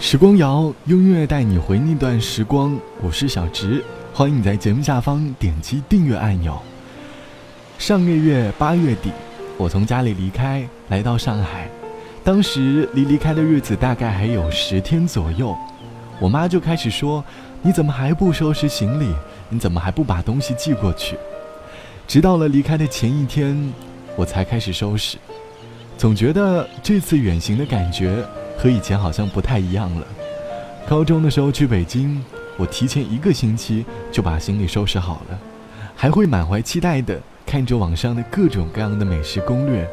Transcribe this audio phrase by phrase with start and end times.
[0.00, 2.78] 时光谣，用音乐带你回那段时光。
[3.00, 6.60] 我是小直，欢迎你在节目下方点击订阅按钮。
[7.78, 9.10] 上个月八月底，
[9.56, 11.68] 我从家里离开，来到上海。
[12.22, 15.56] 当时离离开的日子大概还有十天左右，
[16.20, 17.24] 我妈就开始说
[17.60, 19.12] ：“你怎么还不收拾行李？
[19.48, 21.16] 你怎么还不把东西寄过去？”
[22.06, 23.72] 直到了离开的前一天，
[24.16, 25.16] 我才开始收拾。
[25.96, 28.24] 总觉得这次远行的感觉。
[28.56, 30.06] 和以前好像不太一样了。
[30.86, 32.22] 高中的时候去北京，
[32.56, 35.38] 我提前一个星期就把行李收拾好了，
[35.94, 39.88] 还会满怀期待的看着网上的各种各样的美食攻略。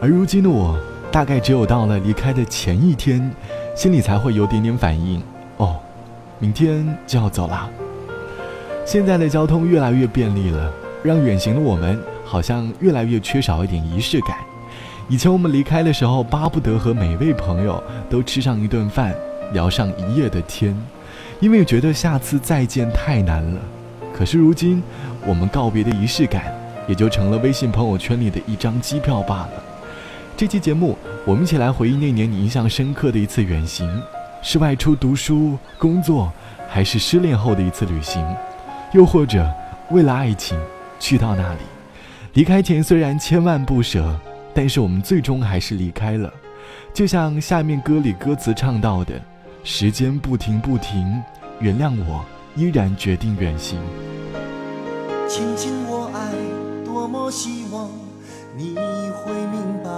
[0.00, 0.78] 而如今的我，
[1.10, 3.30] 大概只有到了离开的前一天，
[3.74, 5.22] 心里才会有点点反应。
[5.56, 5.76] 哦，
[6.38, 7.70] 明天就要走了。
[8.84, 10.70] 现在的交通越来越便利了，
[11.02, 14.36] 让远行的我们好像越来越缺少一点仪式感。
[15.08, 19.14] 以前我们离开的时候，巴不得和每位朋友都吃上一顿饭，
[19.52, 20.76] 聊上一夜的天，
[21.38, 23.60] 因为觉得下次再见太难了。
[24.12, 24.82] 可是如今，
[25.24, 26.52] 我们告别的仪式感，
[26.88, 29.52] 也就成了微信朋友圈里的一张机票罢了。
[30.36, 33.88] 这期节目，我们一起来回忆那年你印象深刻的一次远行，
[34.42, 36.32] 是外出读书、工作，
[36.68, 38.26] 还是失恋后的一次旅行？
[38.92, 39.48] 又或者
[39.92, 40.58] 为了爱情
[40.98, 41.60] 去到那里？
[42.32, 44.12] 离开前虽然千万不舍。
[44.56, 46.32] 但是我们最终还是离开了，
[46.94, 49.20] 就像下面歌里歌词唱到的
[49.62, 51.22] ：“时间不停不停，
[51.60, 53.78] 原谅我，依然决定远行。”
[55.28, 56.32] 亲亲我爱，
[56.86, 57.90] 多么希望
[58.56, 58.74] 你
[59.10, 59.90] 会明白，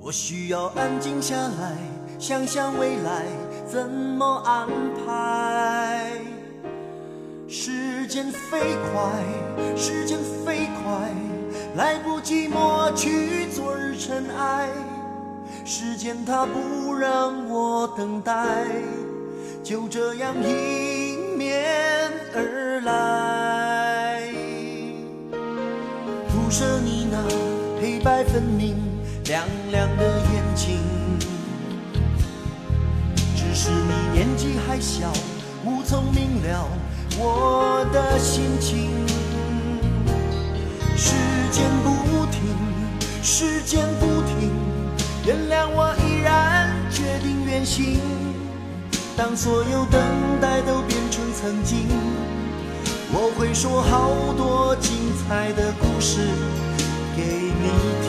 [0.00, 1.76] 我需要安静下来，
[2.18, 3.26] 想想未来
[3.66, 4.66] 怎么安
[5.04, 6.10] 排。
[7.46, 8.58] 时间飞
[8.94, 11.12] 快，时间飞快。
[11.76, 14.68] 来不及抹去昨日尘埃，
[15.64, 18.66] 时间它不让我等待，
[19.62, 24.22] 就这样迎面而来。
[26.28, 27.22] 不舍你那
[27.80, 28.76] 黑白分明、
[29.26, 30.80] 亮亮的眼睛，
[33.36, 35.12] 只是你年纪还小，
[35.64, 36.66] 无从明了
[37.18, 38.90] 我的心情。
[40.98, 41.14] 时
[41.52, 42.42] 间不停，
[43.22, 44.50] 时间不停，
[45.24, 48.00] 原谅我依然决定远行。
[49.16, 50.00] 当所有等
[50.40, 51.86] 待都变成曾经，
[53.12, 56.18] 我会说好多精彩的故事
[57.16, 57.70] 给你
[58.02, 58.06] 听。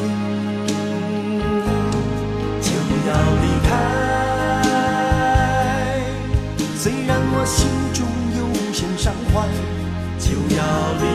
[2.60, 2.72] 就
[3.08, 3.14] 要
[3.44, 3.70] 离开，
[6.76, 9.48] 虽然我心中有无限伤怀，
[10.18, 10.60] 就要
[11.00, 11.06] 离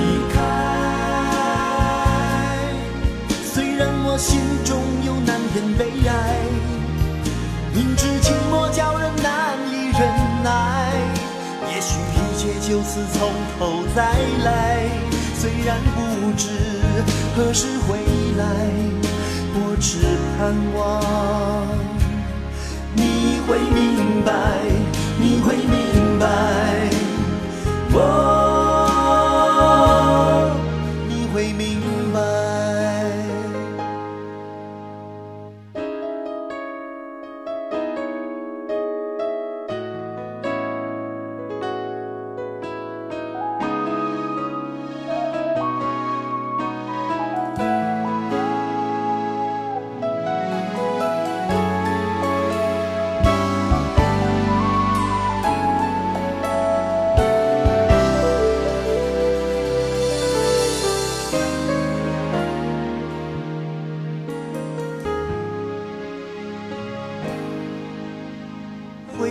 [4.16, 6.12] 心中有难言悲哀，
[7.74, 10.00] 明知寂寞叫人难以忍
[10.44, 10.92] 耐，
[11.68, 14.14] 也许一切就此从头再
[14.44, 14.86] 来。
[15.34, 15.98] 虽然不
[16.36, 16.48] 知
[17.36, 17.98] 何时回
[18.38, 18.44] 来，
[19.56, 19.98] 我只
[20.38, 20.80] 盼望
[22.94, 24.32] 你会明白，
[25.18, 26.24] 你会明白。
[27.92, 27.98] 我。
[31.08, 31.80] 你会明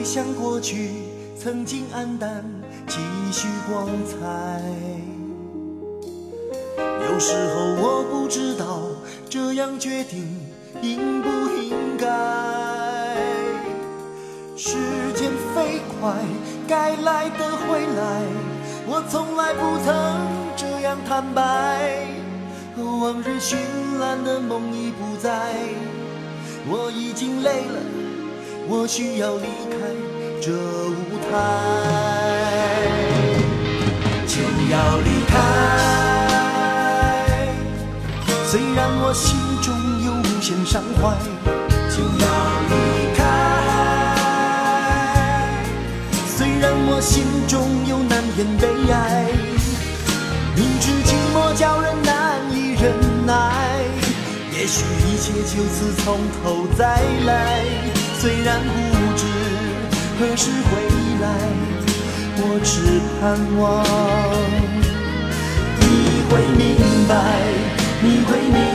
[0.04, 0.90] 想过去
[1.40, 2.44] 曾经黯淡，
[2.88, 2.98] 继
[3.32, 4.62] 续光彩。
[6.78, 8.82] 有时候我不知道
[9.30, 10.28] 这样决定
[10.82, 12.06] 应不应该。
[14.58, 14.78] 时
[15.16, 16.14] 间飞快，
[16.68, 18.24] 该来的会来，
[18.86, 19.94] 我从来不曾
[20.58, 22.08] 这样坦白。
[22.76, 23.56] 往日绚
[24.00, 25.54] 烂的梦已不在，
[26.68, 27.80] 我已经累了，
[28.68, 29.78] 我需要离开。
[30.46, 30.96] 这舞
[31.32, 31.34] 台
[34.28, 35.32] 就要离开，
[38.46, 39.74] 虽然我心中
[40.04, 41.16] 有无限伤怀，
[41.90, 42.28] 就要
[42.68, 42.74] 离
[43.16, 43.22] 开，
[46.36, 47.56] 虽然我心中
[47.88, 49.32] 有难言悲哀，
[50.58, 52.92] 明知寂寞叫人难以忍
[53.26, 53.32] 耐，
[54.52, 57.93] 也许一切就此从头再来。
[58.24, 58.72] 虽然不
[59.18, 59.26] 知
[60.18, 60.72] 何时回
[61.20, 61.28] 来，
[62.38, 62.72] 我只
[63.20, 63.22] 盼
[63.60, 63.62] 望
[65.82, 65.84] 你
[66.30, 66.64] 会明
[67.06, 67.12] 白，
[68.02, 68.73] 你会明。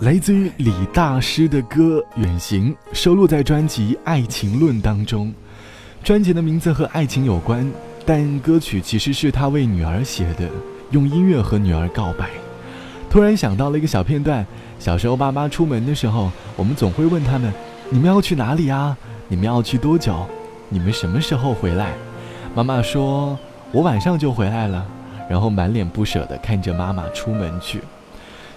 [0.00, 5.32] 来自于李大师的歌《远行》收录在专辑《爱情论》当中。
[6.02, 7.70] 专辑的名字和爱情有关，
[8.04, 10.50] 但歌曲其实是他为女儿写的，
[10.90, 12.28] 用音乐和女儿告白。
[13.08, 14.44] 突然想到了一个小片段：
[14.80, 17.52] 小时候爸妈出门的时候，我们总会问他们
[17.88, 18.96] ：“你们要去哪里啊？
[19.28, 20.26] 你们要去多久？
[20.68, 21.92] 你们什么时候回来？”
[22.52, 23.38] 妈妈说
[23.70, 24.84] ：“我晚上就回来了。”
[25.30, 27.80] 然后满脸不舍地看着妈妈出门去。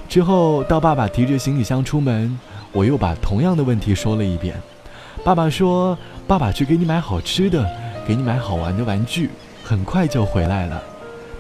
[0.07, 2.39] 之后到爸爸提着行李箱出门，
[2.71, 4.55] 我又把同样的问题说了一遍。
[5.23, 7.69] 爸爸说：“爸爸去给你买好吃的，
[8.07, 9.29] 给你买好玩的玩具，
[9.63, 10.81] 很快就回来了。”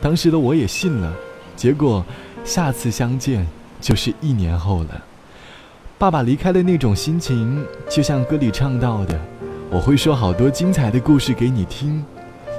[0.01, 1.13] 当时的我也信了。
[1.55, 2.05] 结果
[2.43, 3.47] 下次相见
[3.81, 5.03] 就是一年后了。
[5.97, 9.19] 爸爸离开的那种心情，就像歌里唱到的
[9.71, 12.03] ：“我会说好多精彩的故事给你听，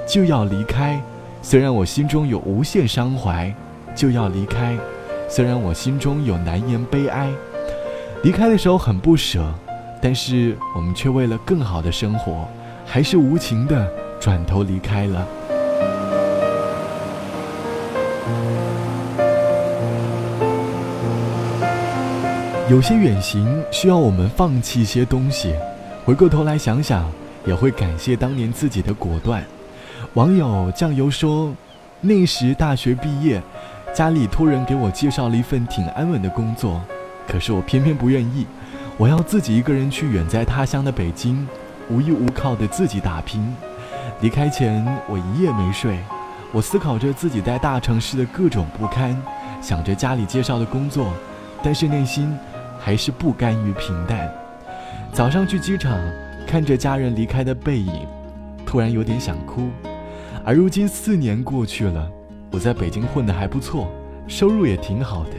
[0.07, 1.01] 就要离开。
[1.41, 3.53] 虽然我心中有无限伤怀，
[3.95, 4.77] 就要离开。”
[5.31, 7.29] 虽然我心中有难言悲哀，
[8.23, 9.45] 离开的时候很不舍，
[10.01, 12.47] 但是我们却为了更好的生活，
[12.83, 13.87] 还是无情的
[14.19, 15.27] 转头离开了。
[22.67, 25.53] 有些远行需要我们放弃一些东西，
[26.03, 27.07] 回过头来想想，
[27.45, 29.43] 也会感谢当年自己的果断。
[30.15, 31.53] 网友酱油说，
[32.01, 33.39] 那时大学毕业。
[33.93, 36.81] 家里托人给我介绍了一份挺安稳的工作，
[37.27, 38.45] 可是我偏偏不愿意。
[38.97, 41.47] 我要自己一个人去远在他乡的北京，
[41.89, 43.53] 无依无靠的自己打拼。
[44.21, 45.99] 离开前，我一夜没睡，
[46.51, 49.19] 我思考着自己在大城市的各种不堪，
[49.61, 51.11] 想着家里介绍的工作，
[51.63, 52.33] 但是内心
[52.79, 54.31] 还是不甘于平淡。
[55.11, 55.99] 早上去机场，
[56.47, 58.07] 看着家人离开的背影，
[58.65, 59.69] 突然有点想哭。
[60.45, 62.09] 而如今四年过去了。
[62.51, 63.91] 我在北京混得还不错，
[64.27, 65.31] 收入也挺好的，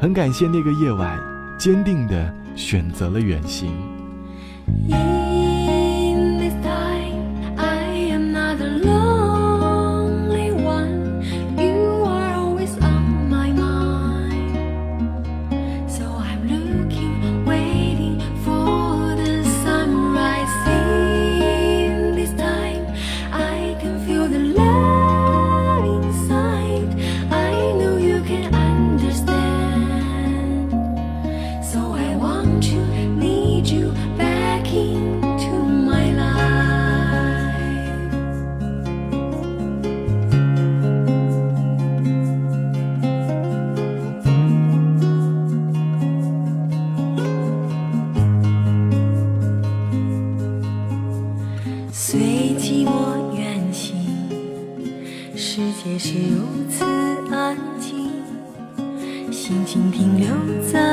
[0.00, 1.18] 很感谢那个夜晚，
[1.58, 3.70] 坚定地选择了远行。
[59.72, 60.28] 请停留
[60.70, 60.91] 在。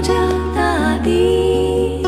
[0.00, 0.12] 着
[0.54, 2.02] 大地，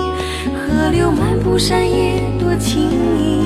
[0.55, 2.83] 河流漫步山野多轻
[3.19, 3.43] 易。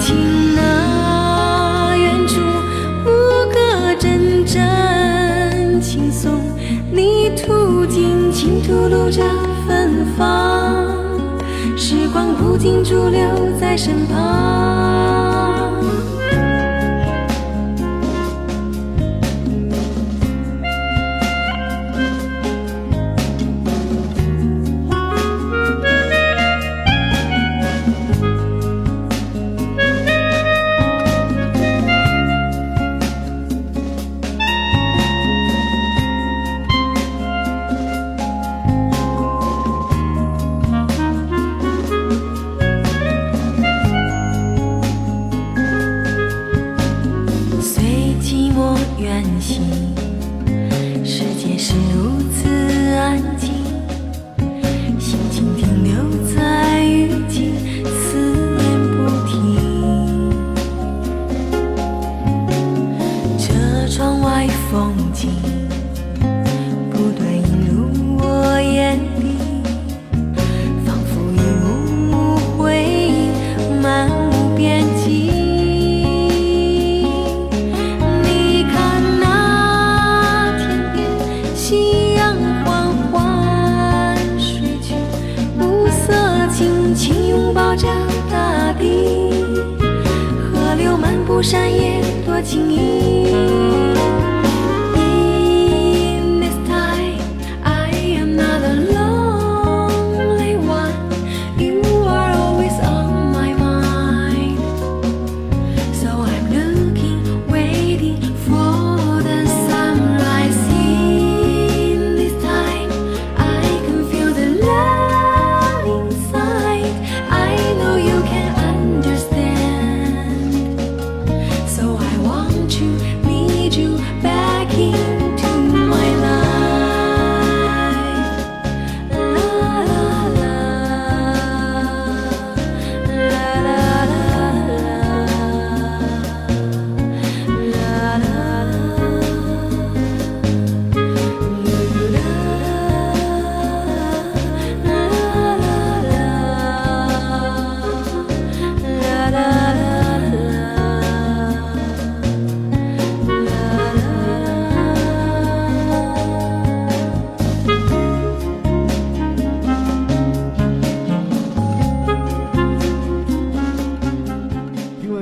[0.00, 2.40] 听那远处
[3.04, 3.10] 牧
[3.52, 6.40] 歌阵阵轻松，
[6.92, 9.20] 泥土尽情吐露着
[9.66, 10.86] 芬芳，
[11.76, 13.20] 时光不停驻留
[13.60, 15.74] 在身旁。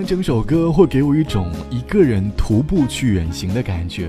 [0.06, 4.08] 整首歌，会给我一种一个人徒步去远行的感觉。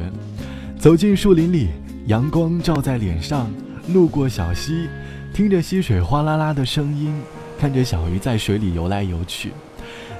[0.77, 1.69] 走进树林里，
[2.05, 3.51] 阳光照在脸上，
[3.91, 4.87] 路过小溪，
[5.33, 7.19] 听着溪水哗啦啦的声音，
[7.59, 9.51] 看着小鱼在水里游来游去。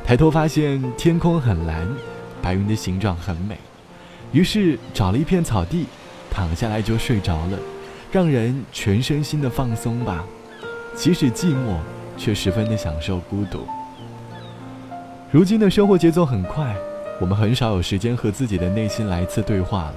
[0.04, 1.88] 抬头发现天空很蓝，
[2.42, 3.56] 白云的形状很美。
[4.32, 5.86] 于是找了一片草地，
[6.32, 7.60] 躺下来就睡着了，
[8.12, 10.26] 让人全身心的放松吧。
[10.96, 11.78] 即使寂寞，
[12.18, 13.60] 却十分的享受孤独。
[15.30, 16.74] 如今的生活节奏很快，
[17.20, 19.96] 我们很少有时间和自己的内心来一次对话了。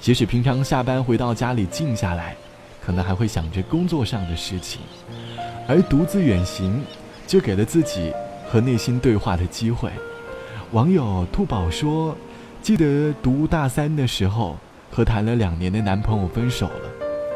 [0.00, 2.34] 即使平常下班回到家里静下来，
[2.82, 4.80] 可能还会想着工作上的事情，
[5.68, 6.82] 而独自远行，
[7.26, 8.14] 就给了自己
[8.48, 9.90] 和内心对话的机会。
[10.70, 12.16] 网友兔宝说
[12.62, 14.56] ：“记得读大三的时候，
[14.90, 16.90] 和谈了两年的男朋友分手了，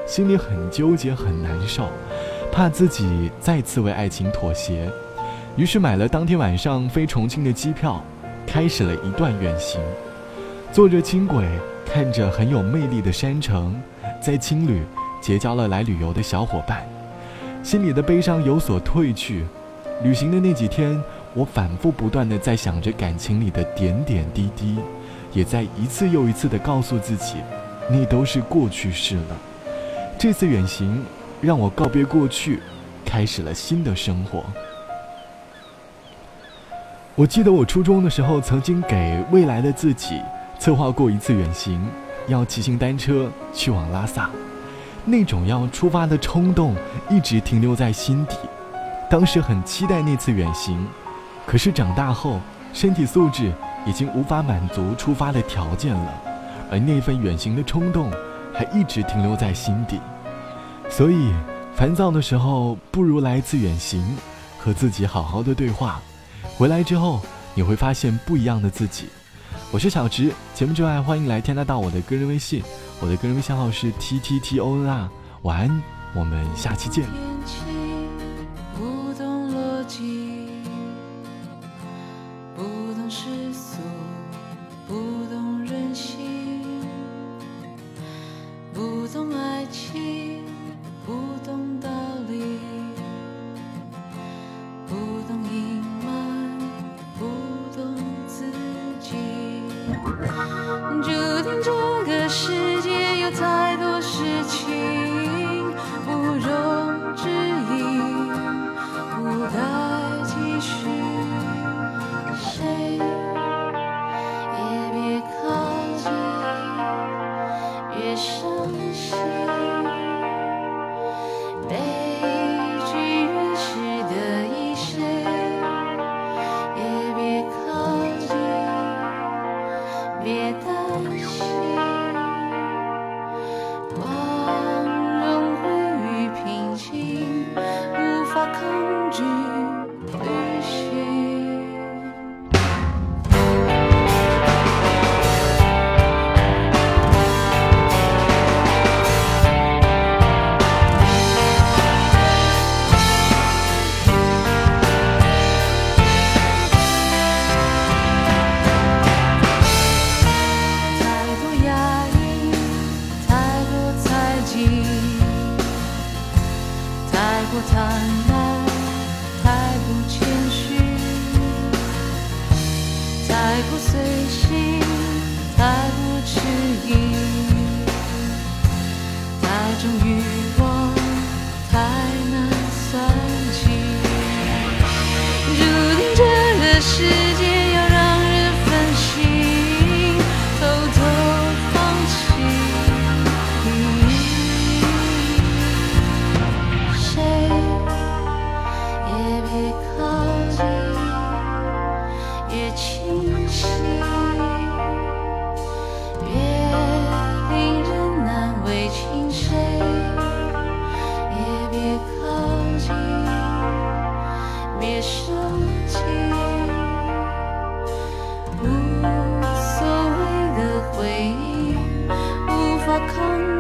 [0.07, 1.87] 心里很纠结，很难受，
[2.51, 4.91] 怕自己再次为爱情妥协。”
[5.57, 8.05] 于是买了当天晚上飞重庆的机票，
[8.47, 9.81] 开始了一段远行。
[10.71, 11.47] 坐着轻轨，
[11.87, 13.75] 看着很有魅力的山城，
[14.21, 14.83] 在青旅
[15.19, 16.87] 结交了来旅游的小伙伴，
[17.63, 19.47] 心里的悲伤有所褪去。
[20.03, 24.77] 旅行的那几天，我反复不断的在想着感情里的点点滴滴，
[25.33, 27.37] 也在一次又一次的告诉自己，
[27.89, 29.37] 那都是过去式了。
[30.19, 31.03] 这次远行
[31.41, 32.61] 让我告别过去，
[33.07, 34.45] 开始了新的生活。
[37.17, 40.21] 我记得我初中的时候，曾经给未来的自己
[40.59, 41.83] 策划过一次远行，
[42.29, 44.29] 要骑行单车去往拉萨。
[45.07, 46.77] 那种要出发的冲动
[47.09, 48.37] 一直停留在心底。
[49.09, 50.87] 当时很期待那次远行，
[51.47, 52.39] 可是长大后，
[52.75, 53.51] 身体素质
[53.87, 56.13] 已经无法满足出发的条件了，
[56.71, 58.11] 而那份远行的冲动
[58.53, 59.99] 还一直停留在心底。
[60.91, 61.33] 所以，
[61.75, 64.05] 烦躁的时候，不如来一次远行，
[64.59, 65.99] 和自己好好的对话。
[66.57, 67.21] 回来之后，
[67.55, 69.07] 你会发现不一样的自己。
[69.71, 72.63] 我是小直，节目之外欢迎来添加到我的个人微信，
[73.01, 75.09] 我的个人微信号是 t t t o n r。
[75.43, 75.83] 晚安，
[76.15, 77.76] 我们下期见。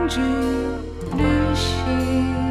[0.08, 2.45] 去旅行。